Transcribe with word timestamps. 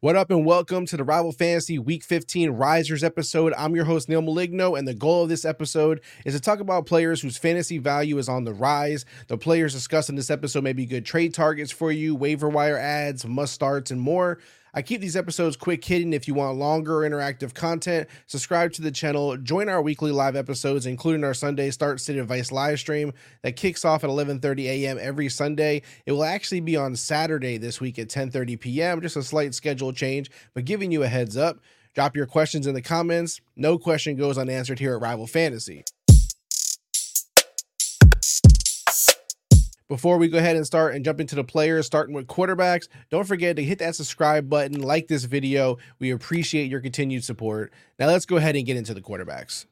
What 0.00 0.14
up, 0.14 0.30
and 0.30 0.46
welcome 0.46 0.86
to 0.86 0.96
the 0.96 1.02
Rival 1.02 1.32
Fantasy 1.32 1.76
Week 1.76 2.04
15 2.04 2.50
Risers 2.50 3.02
episode. 3.02 3.52
I'm 3.58 3.74
your 3.74 3.84
host, 3.84 4.08
Neil 4.08 4.22
Maligno, 4.22 4.78
and 4.78 4.86
the 4.86 4.94
goal 4.94 5.24
of 5.24 5.28
this 5.28 5.44
episode 5.44 6.02
is 6.24 6.34
to 6.34 6.40
talk 6.40 6.60
about 6.60 6.86
players 6.86 7.20
whose 7.20 7.36
fantasy 7.36 7.78
value 7.78 8.16
is 8.18 8.28
on 8.28 8.44
the 8.44 8.54
rise. 8.54 9.04
The 9.26 9.36
players 9.36 9.74
discussed 9.74 10.08
in 10.08 10.14
this 10.14 10.30
episode 10.30 10.62
may 10.62 10.72
be 10.72 10.86
good 10.86 11.04
trade 11.04 11.34
targets 11.34 11.72
for 11.72 11.90
you, 11.90 12.14
waiver 12.14 12.48
wire 12.48 12.78
ads, 12.78 13.26
must 13.26 13.54
starts, 13.54 13.90
and 13.90 14.00
more. 14.00 14.38
I 14.78 14.82
keep 14.82 15.00
these 15.00 15.16
episodes 15.16 15.56
quick 15.56 15.84
hitting. 15.84 16.12
If 16.12 16.28
you 16.28 16.34
want 16.34 16.56
longer 16.56 16.98
interactive 16.98 17.52
content, 17.52 18.08
subscribe 18.28 18.72
to 18.74 18.82
the 18.82 18.92
channel, 18.92 19.36
join 19.36 19.68
our 19.68 19.82
weekly 19.82 20.12
live 20.12 20.36
episodes, 20.36 20.86
including 20.86 21.24
our 21.24 21.34
Sunday 21.34 21.72
Start 21.72 22.00
City 22.00 22.20
Advice 22.20 22.52
live 22.52 22.78
stream 22.78 23.12
that 23.42 23.56
kicks 23.56 23.84
off 23.84 24.04
at 24.04 24.10
11:30 24.10 24.66
a.m. 24.66 24.96
every 25.00 25.28
Sunday. 25.30 25.82
It 26.06 26.12
will 26.12 26.22
actually 26.22 26.60
be 26.60 26.76
on 26.76 26.94
Saturday 26.94 27.56
this 27.56 27.80
week 27.80 27.98
at 27.98 28.06
10:30 28.06 28.60
p.m. 28.60 29.00
Just 29.00 29.16
a 29.16 29.22
slight 29.24 29.52
schedule 29.52 29.92
change, 29.92 30.30
but 30.54 30.64
giving 30.64 30.92
you 30.92 31.02
a 31.02 31.08
heads 31.08 31.36
up. 31.36 31.58
Drop 31.96 32.14
your 32.14 32.26
questions 32.26 32.68
in 32.68 32.74
the 32.74 32.80
comments. 32.80 33.40
No 33.56 33.78
question 33.78 34.14
goes 34.14 34.38
unanswered 34.38 34.78
here 34.78 34.94
at 34.94 35.02
Rival 35.02 35.26
Fantasy. 35.26 35.82
Before 39.88 40.18
we 40.18 40.28
go 40.28 40.36
ahead 40.36 40.54
and 40.54 40.66
start 40.66 40.94
and 40.94 41.02
jump 41.02 41.18
into 41.18 41.34
the 41.34 41.44
players, 41.44 41.86
starting 41.86 42.14
with 42.14 42.26
quarterbacks, 42.26 42.88
don't 43.08 43.26
forget 43.26 43.56
to 43.56 43.64
hit 43.64 43.78
that 43.78 43.96
subscribe 43.96 44.50
button, 44.50 44.82
like 44.82 45.08
this 45.08 45.24
video. 45.24 45.78
We 45.98 46.10
appreciate 46.10 46.70
your 46.70 46.80
continued 46.80 47.24
support. 47.24 47.72
Now 47.98 48.08
let's 48.08 48.26
go 48.26 48.36
ahead 48.36 48.54
and 48.54 48.66
get 48.66 48.76
into 48.76 48.92
the 48.92 49.00
quarterbacks. 49.00 49.64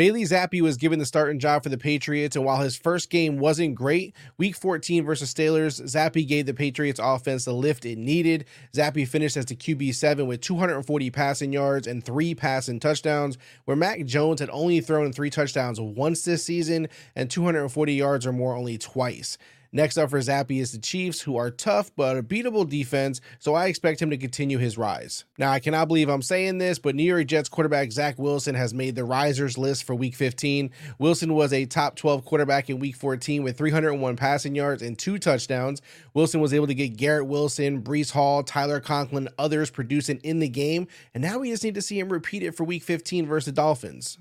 Bailey 0.00 0.22
Zappe 0.22 0.62
was 0.62 0.78
given 0.78 0.98
the 0.98 1.04
starting 1.04 1.38
job 1.38 1.62
for 1.62 1.68
the 1.68 1.76
Patriots, 1.76 2.34
and 2.34 2.42
while 2.42 2.62
his 2.62 2.74
first 2.74 3.10
game 3.10 3.36
wasn't 3.36 3.74
great, 3.74 4.16
week 4.38 4.56
14 4.56 5.04
versus 5.04 5.34
Steelers, 5.34 5.78
Zappe 5.82 6.26
gave 6.26 6.46
the 6.46 6.54
Patriots 6.54 6.98
offense 6.98 7.44
the 7.44 7.52
lift 7.52 7.84
it 7.84 7.98
needed. 7.98 8.46
Zappe 8.72 9.06
finished 9.06 9.36
as 9.36 9.44
the 9.44 9.54
QB7 9.54 10.26
with 10.26 10.40
240 10.40 11.10
passing 11.10 11.52
yards 11.52 11.86
and 11.86 12.02
three 12.02 12.34
passing 12.34 12.80
touchdowns, 12.80 13.36
where 13.66 13.76
Mac 13.76 14.06
Jones 14.06 14.40
had 14.40 14.48
only 14.48 14.80
thrown 14.80 15.12
three 15.12 15.28
touchdowns 15.28 15.78
once 15.78 16.22
this 16.22 16.42
season 16.42 16.88
and 17.14 17.30
240 17.30 17.92
yards 17.92 18.26
or 18.26 18.32
more 18.32 18.56
only 18.56 18.78
twice. 18.78 19.36
Next 19.72 19.98
up 19.98 20.10
for 20.10 20.18
Zappe 20.18 20.60
is 20.60 20.72
the 20.72 20.78
Chiefs, 20.78 21.20
who 21.20 21.36
are 21.36 21.50
tough 21.50 21.92
but 21.94 22.16
a 22.16 22.22
beatable 22.24 22.68
defense, 22.68 23.20
so 23.38 23.54
I 23.54 23.66
expect 23.66 24.02
him 24.02 24.10
to 24.10 24.16
continue 24.16 24.58
his 24.58 24.76
rise. 24.76 25.24
Now, 25.38 25.52
I 25.52 25.60
cannot 25.60 25.86
believe 25.86 26.08
I'm 26.08 26.22
saying 26.22 26.58
this, 26.58 26.80
but 26.80 26.96
New 26.96 27.04
York 27.04 27.26
Jets 27.26 27.48
quarterback 27.48 27.92
Zach 27.92 28.18
Wilson 28.18 28.56
has 28.56 28.74
made 28.74 28.96
the 28.96 29.04
risers 29.04 29.56
list 29.56 29.84
for 29.84 29.94
week 29.94 30.16
15. 30.16 30.70
Wilson 30.98 31.34
was 31.34 31.52
a 31.52 31.66
top 31.66 31.94
12 31.94 32.24
quarterback 32.24 32.68
in 32.68 32.80
week 32.80 32.96
14 32.96 33.44
with 33.44 33.56
301 33.56 34.16
passing 34.16 34.56
yards 34.56 34.82
and 34.82 34.98
two 34.98 35.18
touchdowns. 35.18 35.80
Wilson 36.14 36.40
was 36.40 36.52
able 36.52 36.66
to 36.66 36.74
get 36.74 36.96
Garrett 36.96 37.28
Wilson, 37.28 37.80
Breece 37.80 38.10
Hall, 38.10 38.42
Tyler 38.42 38.80
Conklin, 38.80 39.28
others 39.38 39.70
producing 39.70 40.18
in 40.24 40.40
the 40.40 40.48
game, 40.48 40.88
and 41.14 41.22
now 41.22 41.38
we 41.38 41.50
just 41.50 41.62
need 41.62 41.76
to 41.76 41.82
see 41.82 41.98
him 41.98 42.08
repeat 42.08 42.42
it 42.42 42.56
for 42.56 42.64
week 42.64 42.82
15 42.82 43.26
versus 43.26 43.46
the 43.46 43.52
Dolphins. 43.52 44.18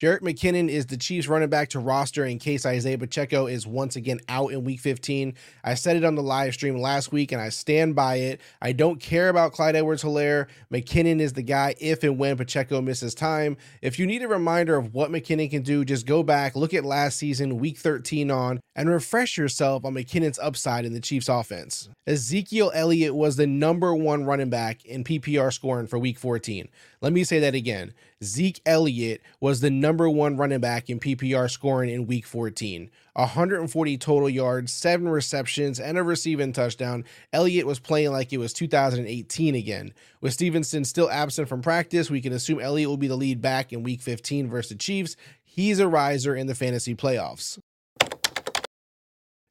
Jerick 0.00 0.20
McKinnon 0.20 0.68
is 0.68 0.86
the 0.86 0.96
Chiefs 0.96 1.26
running 1.26 1.48
back 1.48 1.70
to 1.70 1.80
roster 1.80 2.24
in 2.24 2.38
case 2.38 2.64
Isaiah 2.64 2.96
Pacheco 2.96 3.48
is 3.48 3.66
once 3.66 3.96
again 3.96 4.20
out 4.28 4.52
in 4.52 4.62
week 4.62 4.78
15. 4.78 5.34
I 5.64 5.74
said 5.74 5.96
it 5.96 6.04
on 6.04 6.14
the 6.14 6.22
live 6.22 6.54
stream 6.54 6.76
last 6.76 7.10
week 7.10 7.32
and 7.32 7.42
I 7.42 7.48
stand 7.48 7.96
by 7.96 8.16
it. 8.16 8.40
I 8.62 8.70
don't 8.70 9.00
care 9.00 9.28
about 9.28 9.54
Clyde 9.54 9.74
Edwards 9.74 10.04
Helaire. 10.04 10.46
McKinnon 10.72 11.18
is 11.18 11.32
the 11.32 11.42
guy 11.42 11.74
if 11.80 12.04
and 12.04 12.16
when 12.16 12.36
Pacheco 12.36 12.80
misses 12.80 13.12
time. 13.12 13.56
If 13.82 13.98
you 13.98 14.06
need 14.06 14.22
a 14.22 14.28
reminder 14.28 14.76
of 14.76 14.94
what 14.94 15.10
McKinnon 15.10 15.50
can 15.50 15.62
do, 15.62 15.84
just 15.84 16.06
go 16.06 16.22
back, 16.22 16.54
look 16.54 16.74
at 16.74 16.84
last 16.84 17.18
season, 17.18 17.58
week 17.58 17.76
13 17.76 18.30
on, 18.30 18.60
and 18.76 18.88
refresh 18.88 19.36
yourself 19.36 19.84
on 19.84 19.94
McKinnon's 19.94 20.38
upside 20.38 20.84
in 20.84 20.94
the 20.94 21.00
Chiefs 21.00 21.28
offense. 21.28 21.88
Ezekiel 22.06 22.70
Elliott 22.72 23.16
was 23.16 23.34
the 23.34 23.48
number 23.48 23.92
one 23.96 24.24
running 24.24 24.48
back 24.48 24.84
in 24.84 25.02
PPR 25.02 25.52
scoring 25.52 25.88
for 25.88 25.98
week 25.98 26.20
14. 26.20 26.68
Let 27.00 27.12
me 27.12 27.24
say 27.24 27.40
that 27.40 27.56
again. 27.56 27.94
Zeke 28.24 28.60
Elliott 28.66 29.22
was 29.40 29.60
the 29.60 29.70
number 29.70 29.87
one 29.88 30.36
running 30.36 30.60
back 30.60 30.90
in 30.90 31.00
PPR 31.00 31.50
scoring 31.50 31.90
in 31.90 32.06
week 32.06 32.26
14. 32.26 32.90
140 33.14 33.98
total 33.98 34.28
yards, 34.28 34.72
seven 34.72 35.08
receptions, 35.08 35.80
and 35.80 35.96
a 35.96 36.02
receiving 36.02 36.52
touchdown. 36.52 37.04
Elliott 37.32 37.66
was 37.66 37.78
playing 37.78 38.12
like 38.12 38.32
it 38.32 38.38
was 38.38 38.52
2018 38.52 39.54
again. 39.54 39.94
With 40.20 40.34
Stevenson 40.34 40.84
still 40.84 41.10
absent 41.10 41.48
from 41.48 41.62
practice, 41.62 42.10
we 42.10 42.20
can 42.20 42.32
assume 42.32 42.60
Elliott 42.60 42.88
will 42.88 42.96
be 42.96 43.08
the 43.08 43.16
lead 43.16 43.40
back 43.40 43.72
in 43.72 43.82
week 43.82 44.02
15 44.02 44.48
versus 44.48 44.70
the 44.70 44.74
Chiefs. 44.76 45.16
He's 45.42 45.78
a 45.78 45.88
riser 45.88 46.36
in 46.36 46.46
the 46.46 46.54
fantasy 46.54 46.94
playoffs. 46.94 47.58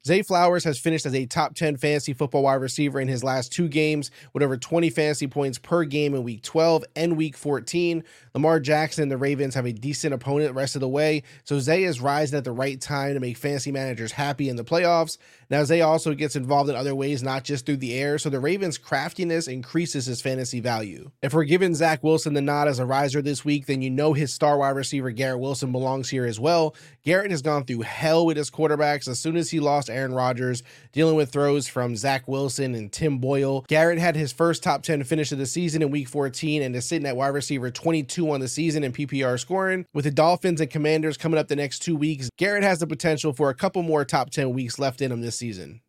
Zay 0.07 0.21
Flowers 0.21 0.63
has 0.63 0.79
finished 0.79 1.05
as 1.05 1.13
a 1.13 1.25
top 1.25 1.53
10 1.53 1.75
fantasy 1.75 2.13
football 2.13 2.43
wide 2.43 2.61
receiver 2.61 3.01
in 3.01 3.09
his 3.09 3.25
last 3.25 3.51
two 3.51 3.67
games 3.67 4.09
with 4.31 4.41
over 4.41 4.55
20 4.55 4.89
fantasy 4.89 5.27
points 5.27 5.57
per 5.57 5.83
game 5.83 6.15
in 6.15 6.23
week 6.23 6.43
12 6.43 6.85
and 6.95 7.17
week 7.17 7.35
14. 7.35 8.05
Lamar 8.33 8.61
Jackson 8.61 9.01
and 9.01 9.11
the 9.11 9.17
Ravens 9.17 9.53
have 9.55 9.65
a 9.65 9.73
decent 9.73 10.13
opponent 10.13 10.47
the 10.47 10.53
rest 10.53 10.75
of 10.75 10.79
the 10.79 10.87
way, 10.87 11.23
so 11.43 11.59
Zay 11.59 11.83
is 11.83 11.99
rising 11.99 12.37
at 12.37 12.45
the 12.45 12.53
right 12.53 12.79
time 12.79 13.15
to 13.15 13.19
make 13.19 13.35
fantasy 13.35 13.69
managers 13.69 14.13
happy 14.13 14.47
in 14.47 14.55
the 14.55 14.63
playoffs. 14.63 15.17
Now, 15.49 15.65
Zay 15.65 15.81
also 15.81 16.13
gets 16.13 16.37
involved 16.37 16.69
in 16.69 16.77
other 16.77 16.95
ways, 16.95 17.21
not 17.21 17.43
just 17.43 17.65
through 17.65 17.77
the 17.77 17.93
air, 17.93 18.17
so 18.17 18.29
the 18.29 18.39
Ravens' 18.39 18.77
craftiness 18.77 19.49
increases 19.49 20.05
his 20.05 20.21
fantasy 20.21 20.61
value. 20.61 21.11
If 21.21 21.33
we're 21.33 21.43
giving 21.43 21.75
Zach 21.75 22.01
Wilson 22.01 22.33
the 22.33 22.41
nod 22.41 22.69
as 22.69 22.79
a 22.79 22.85
riser 22.85 23.21
this 23.21 23.43
week, 23.43 23.65
then 23.65 23.81
you 23.81 23.89
know 23.89 24.13
his 24.13 24.33
star 24.33 24.57
wide 24.57 24.69
receiver 24.69 25.11
Garrett 25.11 25.41
Wilson 25.41 25.73
belongs 25.73 26.09
here 26.09 26.25
as 26.25 26.39
well. 26.39 26.75
Garrett 27.03 27.31
has 27.31 27.41
gone 27.41 27.65
through 27.65 27.81
hell 27.81 28.25
with 28.25 28.37
his 28.37 28.49
quarterbacks 28.49 29.09
as 29.09 29.19
soon 29.19 29.35
as 29.35 29.51
he 29.51 29.59
lost 29.59 29.89
Aaron 29.97 30.13
Rodgers, 30.13 30.63
dealing 30.91 31.15
with 31.15 31.31
throws 31.31 31.67
from 31.67 31.95
Zach 31.95 32.27
Wilson 32.27 32.75
and 32.75 32.91
Tim 32.91 33.17
Boyle. 33.17 33.65
Garrett 33.67 33.99
had 33.99 34.15
his 34.15 34.31
first 34.31 34.63
top 34.63 34.83
10 34.83 35.03
finish 35.03 35.31
of 35.31 35.39
the 35.39 35.45
season 35.45 35.81
in 35.81 35.89
week 35.89 36.07
14 36.07 36.61
and 36.61 36.75
is 36.75 36.85
sitting 36.85 37.07
at 37.07 37.17
wide 37.17 37.27
receiver 37.29 37.71
22 37.71 38.31
on 38.31 38.39
the 38.39 38.47
season 38.47 38.83
in 38.83 38.93
PPR 38.93 39.39
scoring. 39.39 39.85
With 39.93 40.05
the 40.05 40.11
Dolphins 40.11 40.61
and 40.61 40.69
Commanders 40.69 41.17
coming 41.17 41.39
up 41.39 41.47
the 41.47 41.55
next 41.55 41.79
two 41.79 41.95
weeks, 41.95 42.29
Garrett 42.37 42.63
has 42.63 42.79
the 42.79 42.87
potential 42.87 43.33
for 43.33 43.49
a 43.49 43.55
couple 43.55 43.81
more 43.81 44.05
top 44.05 44.29
10 44.29 44.53
weeks 44.53 44.79
left 44.79 45.01
in 45.01 45.11
him 45.11 45.21
this 45.21 45.37
season. 45.37 45.81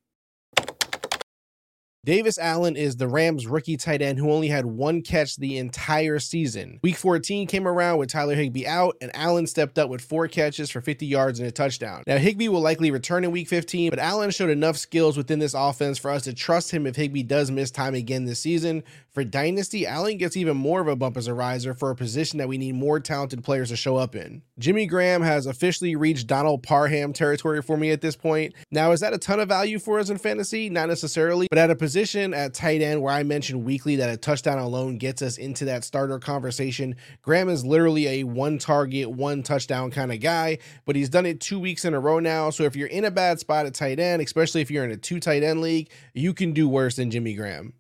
Davis 2.09 2.39
Allen 2.39 2.75
is 2.75 2.97
the 2.97 3.07
Rams 3.07 3.47
rookie 3.47 3.77
tight 3.77 4.01
end 4.01 4.19
who 4.19 4.33
only 4.33 4.49
had 4.49 4.65
one 4.65 5.03
catch 5.03 5.37
the 5.37 5.59
entire 5.59 6.19
season. 6.19 6.81
Week 6.83 6.97
14 6.97 7.47
came 7.47 7.69
around 7.69 7.99
with 7.99 8.09
Tyler 8.09 8.35
Higbee 8.35 8.67
out, 8.67 8.97
and 9.03 9.11
Allen 9.15 9.47
stepped 9.47 9.79
up 9.79 9.91
with 9.91 10.01
four 10.01 10.27
catches 10.27 10.71
for 10.71 10.81
50 10.81 11.05
yards 11.05 11.39
and 11.39 11.47
a 11.47 11.53
touchdown. 11.53 12.05
Now, 12.07 12.17
Higbee 12.17 12.49
will 12.49 12.63
likely 12.63 12.91
return 12.91 13.25
in 13.25 13.31
week 13.31 13.47
15, 13.49 13.91
but 13.91 13.99
Allen 13.99 14.31
showed 14.31 14.49
enough 14.49 14.79
skills 14.79 15.19
within 15.19 15.39
this 15.39 15.53
offense 15.53 15.99
for 15.99 16.11
us 16.11 16.23
to 16.23 16.33
trust 16.33 16.71
him 16.71 16.87
if 16.87 16.97
Higbee 16.97 17.25
does 17.25 17.51
miss 17.51 17.71
time 17.71 17.95
again 17.95 18.25
this 18.25 18.41
season. 18.41 18.85
For 19.11 19.23
Dynasty, 19.23 19.87
Allen 19.87 20.17
gets 20.17 20.37
even 20.37 20.57
more 20.57 20.81
of 20.81 20.89
a 20.89 20.97
bump 20.97 21.19
as 21.19 21.27
a 21.27 21.35
riser 21.35 21.75
for 21.75 21.91
a 21.91 21.97
position 21.97 22.39
that 22.39 22.49
we 22.49 22.57
need 22.57 22.75
more 22.75 23.01
talented 23.01 23.45
players 23.45 23.69
to 23.69 23.77
show 23.77 23.97
up 23.97 24.17
in. 24.17 24.41
Jimmy 24.59 24.87
Graham 24.87 25.21
has 25.21 25.45
officially 25.45 25.95
reached 25.95 26.27
Donald 26.27 26.63
Parham 26.63 27.13
territory 27.13 27.61
for 27.61 27.77
me 27.77 27.91
at 27.91 28.01
this 28.01 28.17
point. 28.17 28.55
Now, 28.71 28.93
is 28.93 29.01
that 29.01 29.13
a 29.13 29.19
ton 29.19 29.41
of 29.41 29.49
value 29.49 29.79
for 29.79 29.99
us 29.99 30.09
in 30.09 30.17
fantasy? 30.17 30.71
Not 30.71 30.89
necessarily, 30.89 31.49
but 31.51 31.59
at 31.59 31.71
a 31.71 31.75
position 31.75 31.98
position 31.99 32.33
at 32.33 32.55
tight 32.55 32.81
end 32.81 33.03
where 33.03 33.13
I 33.13 33.25
mentioned 33.25 33.65
weekly 33.65 33.97
that 33.97 34.09
a 34.09 34.17
touchdown 34.17 34.59
alone 34.59 34.99
gets 34.99 35.21
us 35.21 35.37
into 35.37 35.65
that 35.65 35.83
starter 35.83 36.21
conversation. 36.21 36.95
Graham 37.23 37.49
is 37.49 37.67
literally 37.67 38.07
a 38.07 38.23
one 38.23 38.59
target, 38.59 39.11
one 39.11 39.43
touchdown 39.43 39.91
kind 39.91 40.13
of 40.13 40.21
guy, 40.21 40.59
but 40.87 40.95
he's 40.95 41.09
done 41.09 41.27
it 41.27 41.41
two 41.41 41.59
weeks 41.59 41.85
in 41.85 41.95
a 41.95 41.99
row 41.99 42.21
now. 42.21 42.51
So 42.51 42.63
if 42.63 42.77
you're 42.77 42.87
in 42.87 43.05
a 43.05 43.11
bad 43.11 43.41
spot 43.41 43.67
at 43.67 43.75
tight 43.75 43.99
end, 43.99 44.23
especially 44.23 44.61
if 44.61 44.71
you're 44.71 44.85
in 44.85 44.93
a 44.93 44.97
two 44.97 45.19
tight 45.19 45.43
end 45.43 45.61
league, 45.61 45.91
you 46.15 46.33
can 46.33 46.53
do 46.53 46.69
worse 46.69 46.95
than 46.95 47.11
Jimmy 47.11 47.35
Graham. 47.35 47.73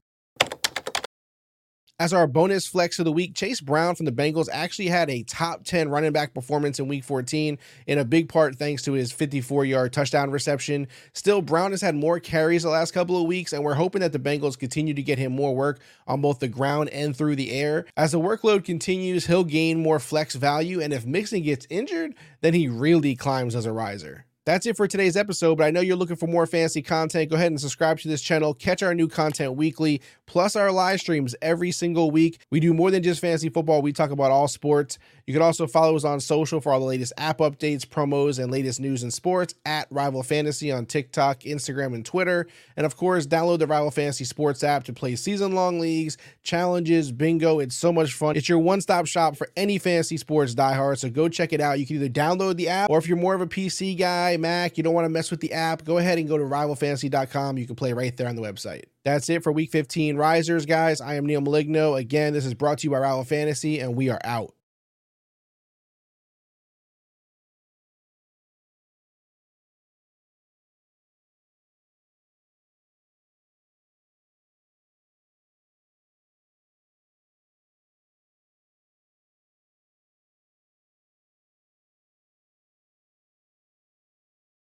As 2.00 2.12
our 2.12 2.28
bonus 2.28 2.64
flex 2.64 3.00
of 3.00 3.06
the 3.06 3.12
week, 3.12 3.34
Chase 3.34 3.60
Brown 3.60 3.96
from 3.96 4.06
the 4.06 4.12
Bengals 4.12 4.48
actually 4.52 4.86
had 4.86 5.10
a 5.10 5.24
top 5.24 5.64
10 5.64 5.88
running 5.88 6.12
back 6.12 6.32
performance 6.32 6.78
in 6.78 6.86
week 6.86 7.02
14, 7.02 7.58
in 7.88 7.98
a 7.98 8.04
big 8.04 8.28
part 8.28 8.54
thanks 8.54 8.82
to 8.84 8.92
his 8.92 9.10
54 9.10 9.64
yard 9.64 9.92
touchdown 9.92 10.30
reception. 10.30 10.86
Still, 11.12 11.42
Brown 11.42 11.72
has 11.72 11.80
had 11.80 11.96
more 11.96 12.20
carries 12.20 12.62
the 12.62 12.68
last 12.68 12.92
couple 12.92 13.20
of 13.20 13.26
weeks, 13.26 13.52
and 13.52 13.64
we're 13.64 13.74
hoping 13.74 14.00
that 14.02 14.12
the 14.12 14.20
Bengals 14.20 14.56
continue 14.56 14.94
to 14.94 15.02
get 15.02 15.18
him 15.18 15.32
more 15.32 15.56
work 15.56 15.80
on 16.06 16.20
both 16.20 16.38
the 16.38 16.46
ground 16.46 16.88
and 16.90 17.16
through 17.16 17.34
the 17.34 17.50
air. 17.50 17.84
As 17.96 18.12
the 18.12 18.20
workload 18.20 18.64
continues, 18.64 19.26
he'll 19.26 19.42
gain 19.42 19.82
more 19.82 19.98
flex 19.98 20.36
value, 20.36 20.80
and 20.80 20.92
if 20.92 21.04
Mixon 21.04 21.42
gets 21.42 21.66
injured, 21.68 22.14
then 22.42 22.54
he 22.54 22.68
really 22.68 23.16
climbs 23.16 23.56
as 23.56 23.66
a 23.66 23.72
riser. 23.72 24.24
That's 24.48 24.64
it 24.64 24.78
for 24.78 24.88
today's 24.88 25.14
episode, 25.14 25.58
but 25.58 25.64
I 25.64 25.70
know 25.70 25.82
you're 25.82 25.94
looking 25.94 26.16
for 26.16 26.26
more 26.26 26.46
fancy 26.46 26.80
content. 26.80 27.28
Go 27.28 27.36
ahead 27.36 27.48
and 27.48 27.60
subscribe 27.60 27.98
to 27.98 28.08
this 28.08 28.22
channel. 28.22 28.54
Catch 28.54 28.82
our 28.82 28.94
new 28.94 29.06
content 29.06 29.56
weekly, 29.56 30.00
plus 30.24 30.56
our 30.56 30.72
live 30.72 31.00
streams 31.00 31.36
every 31.42 31.70
single 31.70 32.10
week. 32.10 32.40
We 32.48 32.58
do 32.58 32.72
more 32.72 32.90
than 32.90 33.02
just 33.02 33.20
fantasy 33.20 33.50
football, 33.50 33.82
we 33.82 33.92
talk 33.92 34.10
about 34.10 34.30
all 34.30 34.48
sports. 34.48 34.98
You 35.26 35.34
can 35.34 35.42
also 35.42 35.66
follow 35.66 35.94
us 35.94 36.04
on 36.04 36.20
social 36.20 36.58
for 36.62 36.72
all 36.72 36.80
the 36.80 36.86
latest 36.86 37.12
app 37.18 37.40
updates, 37.40 37.84
promos, 37.84 38.42
and 38.42 38.50
latest 38.50 38.80
news 38.80 39.02
in 39.02 39.10
sports 39.10 39.54
at 39.66 39.86
Rival 39.90 40.22
Fantasy 40.22 40.72
on 40.72 40.86
TikTok, 40.86 41.40
Instagram, 41.40 41.94
and 41.94 42.02
Twitter. 42.02 42.46
And 42.78 42.86
of 42.86 42.96
course, 42.96 43.26
download 43.26 43.58
the 43.58 43.66
Rival 43.66 43.90
Fantasy 43.90 44.24
Sports 44.24 44.64
app 44.64 44.84
to 44.84 44.94
play 44.94 45.16
season 45.16 45.52
long 45.52 45.80
leagues, 45.80 46.16
challenges, 46.42 47.12
bingo. 47.12 47.58
It's 47.58 47.76
so 47.76 47.92
much 47.92 48.14
fun. 48.14 48.36
It's 48.36 48.48
your 48.48 48.60
one 48.60 48.80
stop 48.80 49.04
shop 49.04 49.36
for 49.36 49.50
any 49.54 49.76
fantasy 49.76 50.16
sports 50.16 50.54
diehard. 50.54 50.96
So 50.96 51.10
go 51.10 51.28
check 51.28 51.52
it 51.52 51.60
out. 51.60 51.78
You 51.78 51.84
can 51.84 51.96
either 51.96 52.08
download 52.08 52.56
the 52.56 52.70
app, 52.70 52.88
or 52.88 52.96
if 52.96 53.06
you're 53.06 53.18
more 53.18 53.34
of 53.34 53.42
a 53.42 53.46
PC 53.46 53.98
guy, 53.98 54.37
iMac, 54.38 54.76
you 54.76 54.82
don't 54.82 54.94
want 54.94 55.04
to 55.04 55.10
mess 55.10 55.30
with 55.30 55.40
the 55.40 55.52
app, 55.52 55.84
go 55.84 55.98
ahead 55.98 56.18
and 56.18 56.28
go 56.28 56.38
to 56.38 56.44
rivalfantasy.com. 56.44 57.58
You 57.58 57.66
can 57.66 57.76
play 57.76 57.92
right 57.92 58.16
there 58.16 58.28
on 58.28 58.36
the 58.36 58.42
website. 58.42 58.84
That's 59.04 59.28
it 59.28 59.42
for 59.42 59.52
week 59.52 59.70
15 59.70 60.16
risers, 60.16 60.66
guys. 60.66 61.00
I 61.00 61.14
am 61.14 61.26
Neil 61.26 61.40
Maligno. 61.40 61.98
Again, 61.98 62.32
this 62.32 62.46
is 62.46 62.54
brought 62.54 62.78
to 62.78 62.86
you 62.86 62.90
by 62.90 62.98
Rival 62.98 63.24
Fantasy, 63.24 63.80
and 63.80 63.96
we 63.96 64.10
are 64.10 64.20
out. 64.24 64.54